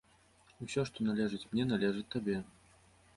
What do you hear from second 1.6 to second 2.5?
належыць табе.